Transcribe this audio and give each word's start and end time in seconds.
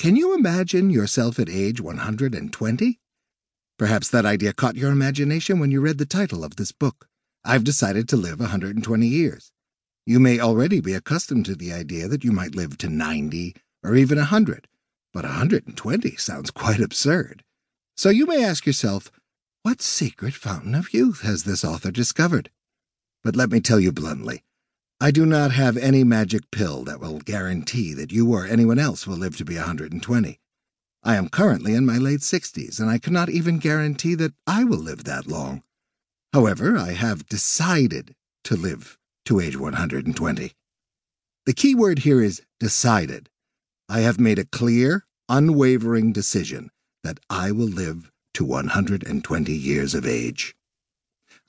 Can 0.00 0.16
you 0.16 0.34
imagine 0.34 0.88
yourself 0.88 1.38
at 1.38 1.50
age 1.50 1.78
120? 1.78 2.98
Perhaps 3.78 4.08
that 4.08 4.24
idea 4.24 4.54
caught 4.54 4.74
your 4.74 4.90
imagination 4.90 5.58
when 5.58 5.70
you 5.70 5.82
read 5.82 5.98
the 5.98 6.06
title 6.06 6.42
of 6.42 6.56
this 6.56 6.72
book. 6.72 7.06
I've 7.44 7.64
decided 7.64 8.08
to 8.08 8.16
live 8.16 8.40
120 8.40 9.06
years. 9.06 9.52
You 10.06 10.18
may 10.18 10.40
already 10.40 10.80
be 10.80 10.94
accustomed 10.94 11.44
to 11.44 11.54
the 11.54 11.74
idea 11.74 12.08
that 12.08 12.24
you 12.24 12.32
might 12.32 12.54
live 12.54 12.78
to 12.78 12.88
90 12.88 13.54
or 13.84 13.94
even 13.94 14.16
100, 14.16 14.68
but 15.12 15.24
120 15.24 16.16
sounds 16.16 16.50
quite 16.50 16.80
absurd. 16.80 17.44
So 17.94 18.08
you 18.08 18.24
may 18.24 18.42
ask 18.42 18.64
yourself, 18.64 19.10
what 19.64 19.82
secret 19.82 20.32
fountain 20.32 20.74
of 20.74 20.94
youth 20.94 21.20
has 21.20 21.44
this 21.44 21.62
author 21.62 21.90
discovered? 21.90 22.50
But 23.22 23.36
let 23.36 23.50
me 23.50 23.60
tell 23.60 23.78
you 23.78 23.92
bluntly, 23.92 24.44
I 25.02 25.10
do 25.10 25.24
not 25.24 25.52
have 25.52 25.78
any 25.78 26.04
magic 26.04 26.50
pill 26.50 26.84
that 26.84 27.00
will 27.00 27.20
guarantee 27.20 27.94
that 27.94 28.12
you 28.12 28.30
or 28.30 28.46
anyone 28.46 28.78
else 28.78 29.06
will 29.06 29.16
live 29.16 29.34
to 29.38 29.46
be 29.46 29.56
120. 29.56 30.38
I 31.02 31.16
am 31.16 31.30
currently 31.30 31.74
in 31.74 31.86
my 31.86 31.96
late 31.96 32.20
60s, 32.20 32.78
and 32.78 32.90
I 32.90 32.98
cannot 32.98 33.30
even 33.30 33.58
guarantee 33.58 34.14
that 34.16 34.34
I 34.46 34.64
will 34.64 34.78
live 34.78 35.04
that 35.04 35.26
long. 35.26 35.62
However, 36.34 36.76
I 36.76 36.92
have 36.92 37.26
decided 37.26 38.14
to 38.44 38.56
live 38.56 38.98
to 39.24 39.40
age 39.40 39.56
120. 39.56 40.52
The 41.46 41.52
key 41.54 41.74
word 41.74 42.00
here 42.00 42.22
is 42.22 42.42
decided. 42.58 43.30
I 43.88 44.00
have 44.00 44.20
made 44.20 44.38
a 44.38 44.44
clear, 44.44 45.06
unwavering 45.30 46.12
decision 46.12 46.68
that 47.04 47.20
I 47.30 47.52
will 47.52 47.68
live 47.68 48.12
to 48.34 48.44
120 48.44 49.52
years 49.52 49.94
of 49.94 50.04
age. 50.04 50.54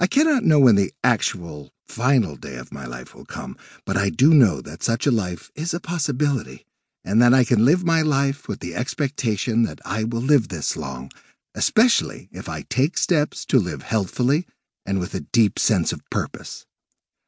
I 0.01 0.07
cannot 0.07 0.43
know 0.43 0.57
when 0.57 0.77
the 0.77 0.93
actual 1.03 1.73
final 1.87 2.35
day 2.35 2.55
of 2.55 2.73
my 2.73 2.87
life 2.87 3.13
will 3.13 3.23
come, 3.23 3.55
but 3.85 3.97
I 3.97 4.09
do 4.09 4.33
know 4.33 4.59
that 4.59 4.81
such 4.81 5.05
a 5.05 5.11
life 5.11 5.51
is 5.53 5.75
a 5.75 5.79
possibility, 5.79 6.65
and 7.05 7.21
that 7.21 7.35
I 7.35 7.43
can 7.43 7.65
live 7.65 7.85
my 7.85 8.01
life 8.01 8.47
with 8.47 8.61
the 8.61 8.73
expectation 8.73 9.61
that 9.61 9.79
I 9.85 10.03
will 10.03 10.21
live 10.21 10.47
this 10.47 10.75
long, 10.75 11.11
especially 11.53 12.29
if 12.31 12.49
I 12.49 12.63
take 12.63 12.97
steps 12.97 13.45
to 13.45 13.59
live 13.59 13.83
healthfully 13.83 14.47
and 14.87 14.99
with 14.99 15.13
a 15.13 15.19
deep 15.19 15.59
sense 15.59 15.93
of 15.93 16.09
purpose. 16.09 16.65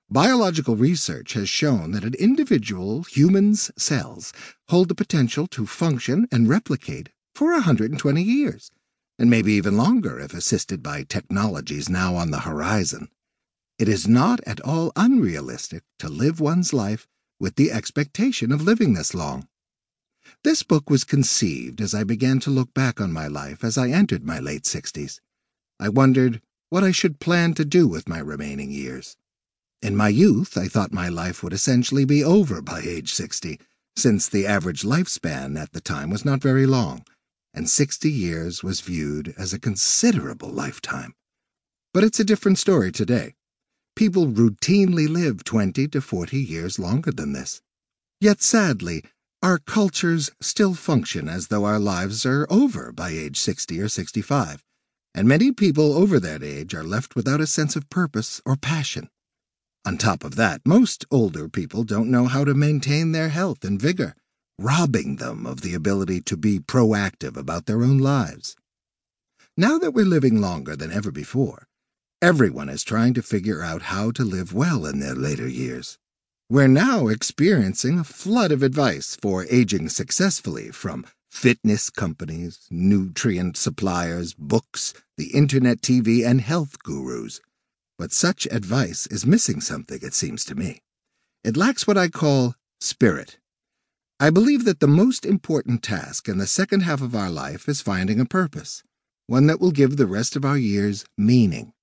Biological 0.09 0.75
research 0.75 1.33
has 1.33 1.49
shown 1.49 1.91
that 1.91 2.03
an 2.03 2.15
individual 2.15 3.03
human's 3.03 3.69
cells 3.77 4.33
hold 4.69 4.87
the 4.89 4.95
potential 4.95 5.45
to 5.45 5.67
function 5.67 6.27
and 6.31 6.49
replicate 6.49 7.09
for 7.35 7.51
120 7.51 8.23
years, 8.23 8.71
and 9.17 9.29
maybe 9.29 9.53
even 9.53 9.77
longer 9.77 10.19
if 10.19 10.33
assisted 10.33 10.81
by 10.81 11.03
technologies 11.03 11.89
now 11.89 12.15
on 12.15 12.31
the 12.31 12.41
horizon. 12.41 13.09
It 13.79 13.87
is 13.87 14.07
not 14.07 14.39
at 14.45 14.61
all 14.61 14.91
unrealistic 14.95 15.83
to 15.99 16.09
live 16.09 16.39
one's 16.39 16.73
life 16.73 17.07
with 17.39 17.55
the 17.55 17.71
expectation 17.71 18.51
of 18.51 18.61
living 18.61 18.93
this 18.93 19.13
long. 19.13 19.47
This 20.43 20.63
book 20.63 20.89
was 20.89 21.03
conceived 21.03 21.81
as 21.81 21.93
I 21.93 22.03
began 22.03 22.39
to 22.41 22.49
look 22.49 22.73
back 22.73 23.01
on 23.01 23.11
my 23.11 23.27
life 23.27 23.63
as 23.63 23.77
I 23.77 23.89
entered 23.89 24.23
my 24.23 24.39
late 24.39 24.65
sixties. 24.65 25.21
I 25.79 25.89
wondered 25.89 26.41
what 26.69 26.83
I 26.83 26.91
should 26.91 27.19
plan 27.19 27.53
to 27.55 27.65
do 27.65 27.87
with 27.87 28.07
my 28.07 28.19
remaining 28.19 28.71
years. 28.71 29.17
In 29.81 29.95
my 29.95 30.07
youth, 30.07 30.57
I 30.57 30.67
thought 30.67 30.93
my 30.93 31.09
life 31.09 31.43
would 31.43 31.53
essentially 31.53 32.05
be 32.05 32.23
over 32.23 32.61
by 32.61 32.79
age 32.79 33.13
60, 33.13 33.59
since 33.95 34.29
the 34.29 34.47
average 34.47 34.83
lifespan 34.83 35.59
at 35.59 35.73
the 35.73 35.81
time 35.81 36.09
was 36.09 36.23
not 36.23 36.41
very 36.41 36.65
long, 36.65 37.05
and 37.53 37.69
60 37.69 38.09
years 38.09 38.63
was 38.63 38.81
viewed 38.81 39.33
as 39.37 39.53
a 39.53 39.59
considerable 39.59 40.49
lifetime. 40.49 41.13
But 41.93 42.03
it's 42.03 42.19
a 42.19 42.25
different 42.25 42.57
story 42.57 42.91
today. 42.91 43.35
People 43.95 44.27
routinely 44.27 45.07
live 45.07 45.43
20 45.43 45.87
to 45.89 46.01
40 46.01 46.37
years 46.37 46.79
longer 46.79 47.11
than 47.11 47.33
this. 47.33 47.61
Yet 48.19 48.41
sadly, 48.41 49.03
our 49.43 49.59
cultures 49.59 50.31
still 50.41 50.73
function 50.73 51.27
as 51.27 51.47
though 51.47 51.65
our 51.65 51.79
lives 51.79 52.25
are 52.25 52.47
over 52.49 52.91
by 52.91 53.09
age 53.09 53.37
60 53.37 53.79
or 53.81 53.89
65, 53.89 54.63
and 55.13 55.27
many 55.27 55.51
people 55.51 55.93
over 55.93 56.19
that 56.19 56.41
age 56.41 56.73
are 56.73 56.83
left 56.83 57.15
without 57.15 57.41
a 57.41 57.45
sense 57.45 57.75
of 57.75 57.89
purpose 57.89 58.41
or 58.45 58.55
passion. 58.55 59.09
On 59.85 59.97
top 59.97 60.23
of 60.23 60.35
that, 60.35 60.61
most 60.65 61.05
older 61.11 61.49
people 61.49 61.83
don't 61.83 62.09
know 62.09 62.25
how 62.25 62.45
to 62.45 62.53
maintain 62.53 63.11
their 63.11 63.29
health 63.29 63.65
and 63.65 63.79
vigor, 63.79 64.15
robbing 64.63 65.17
them 65.17 65.45
of 65.45 65.61
the 65.61 65.73
ability 65.73 66.21
to 66.21 66.37
be 66.37 66.59
proactive 66.59 67.37
about 67.37 67.65
their 67.65 67.83
own 67.83 67.97
lives. 67.97 68.55
Now 69.57 69.77
that 69.77 69.91
we're 69.91 70.05
living 70.05 70.41
longer 70.41 70.75
than 70.75 70.91
ever 70.91 71.11
before, 71.11 71.67
Everyone 72.23 72.69
is 72.69 72.85
trying 72.85 73.13
to 73.15 73.21
figure 73.21 73.61
out 73.61 73.81
how 73.81 74.09
to 74.11 74.23
live 74.23 74.53
well 74.53 74.85
in 74.85 75.01
their 75.01 75.13
later 75.13 75.45
years. 75.45 75.97
We're 76.49 76.69
now 76.69 77.09
experiencing 77.09 77.99
a 77.99 78.05
flood 78.05 78.53
of 78.53 78.63
advice 78.63 79.17
for 79.21 79.45
aging 79.49 79.89
successfully 79.89 80.69
from 80.71 81.05
fitness 81.29 81.89
companies, 81.89 82.65
nutrient 82.71 83.57
suppliers, 83.57 84.33
books, 84.35 84.93
the 85.17 85.33
internet 85.33 85.81
TV, 85.81 86.25
and 86.25 86.39
health 86.39 86.81
gurus. 86.81 87.41
But 87.99 88.13
such 88.13 88.45
advice 88.45 89.05
is 89.07 89.25
missing 89.25 89.59
something, 89.59 89.99
it 90.01 90.13
seems 90.13 90.45
to 90.45 90.55
me. 90.55 90.81
It 91.43 91.57
lacks 91.57 91.85
what 91.85 91.97
I 91.97 92.07
call 92.07 92.55
spirit. 92.79 93.37
I 94.23 94.29
believe 94.29 94.63
that 94.63 94.79
the 94.79 94.87
most 94.87 95.25
important 95.25 95.83
task 95.83 96.29
in 96.29 96.37
the 96.37 96.47
second 96.47 96.83
half 96.83 97.01
of 97.01 97.13
our 97.13 97.29
life 97.29 97.67
is 97.67 97.81
finding 97.81 98.21
a 98.21 98.25
purpose, 98.25 98.81
one 99.27 99.47
that 99.47 99.59
will 99.59 99.71
give 99.71 99.97
the 99.97 100.07
rest 100.07 100.37
of 100.37 100.45
our 100.45 100.57
years 100.57 101.03
meaning. 101.17 101.73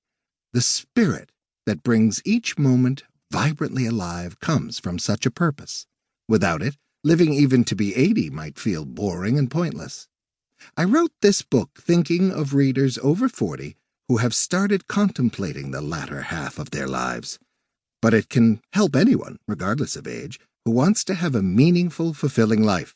The 0.54 0.62
spirit 0.62 1.32
that 1.66 1.82
brings 1.82 2.22
each 2.24 2.56
moment 2.56 3.02
vibrantly 3.30 3.84
alive 3.84 4.40
comes 4.40 4.78
from 4.78 4.98
such 4.98 5.26
a 5.26 5.30
purpose. 5.30 5.86
Without 6.30 6.62
it, 6.62 6.78
living 7.04 7.34
even 7.34 7.62
to 7.64 7.76
be 7.76 7.94
80 7.94 8.30
might 8.30 8.58
feel 8.58 8.86
boring 8.86 9.38
and 9.38 9.50
pointless. 9.50 10.08
I 10.78 10.84
wrote 10.84 11.12
this 11.20 11.42
book 11.42 11.72
thinking 11.78 12.32
of 12.32 12.54
readers 12.54 12.96
over 13.02 13.28
40 13.28 13.76
who 14.08 14.16
have 14.16 14.34
started 14.34 14.88
contemplating 14.88 15.72
the 15.72 15.82
latter 15.82 16.22
half 16.22 16.58
of 16.58 16.70
their 16.70 16.88
lives. 16.88 17.38
But 18.00 18.14
it 18.14 18.30
can 18.30 18.62
help 18.72 18.96
anyone, 18.96 19.40
regardless 19.46 19.94
of 19.94 20.08
age, 20.08 20.40
who 20.64 20.72
wants 20.72 21.04
to 21.04 21.14
have 21.14 21.34
a 21.34 21.42
meaningful, 21.42 22.12
fulfilling 22.12 22.62
life. 22.62 22.94